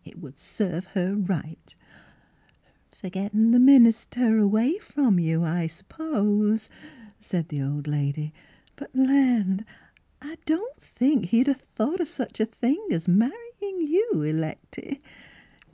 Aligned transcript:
"It 0.04 0.20
would 0.20 0.38
serve 0.38 0.84
her 0.94 1.16
right,"" 1.16 1.74
Fer 3.00 3.10
gettin' 3.10 3.50
the 3.50 3.58
minister 3.58 4.38
away 4.38 4.78
from 4.78 5.18
you, 5.18 5.42
I 5.42 5.66
s'pose," 5.66 6.70
said 7.18 7.48
the 7.48 7.60
old 7.62 7.88
lady." 7.88 8.32
But 8.76 8.94
land! 8.94 9.64
I 10.22 10.38
don't 10.46 10.80
think 10.80 11.24
he'd 11.30 11.48
a 11.48 11.54
thought 11.54 12.00
o' 12.00 12.04
such 12.04 12.38
a 12.38 12.46
thing 12.46 12.86
as 12.92 13.08
marryin' 13.08 13.88
you, 13.88 14.08
Lecty." 14.14 15.00